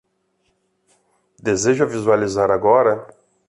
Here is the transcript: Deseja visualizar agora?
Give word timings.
Deseja 1.49 1.85
visualizar 1.85 2.49
agora? 2.49 2.99